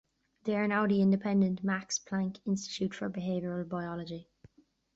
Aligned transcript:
They 0.45 0.55
are 0.55 0.67
now 0.67 0.87
the 0.87 0.99
independent 0.99 1.63
Max 1.63 1.99
Planck 1.99 2.39
Institute 2.47 2.95
for 2.95 3.07
Behavioural 3.07 3.69
Biology. 3.69 4.31